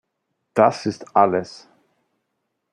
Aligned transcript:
Das 0.55 0.87
ist 0.87 1.15
alles! 1.15 1.69